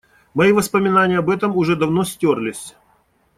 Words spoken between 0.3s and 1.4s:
Мои воспоминания об